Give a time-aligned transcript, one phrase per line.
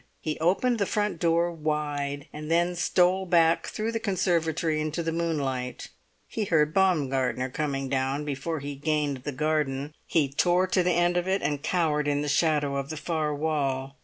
[0.19, 5.11] He opened the front door wide, and then stole back through the conservatory into the
[5.11, 5.89] moonlight.
[6.27, 9.93] He heard Baumgartner coming down before he gained the garden.
[10.07, 13.35] He tore to the end of it, and cowered in the shadow of the far
[13.35, 13.95] wall.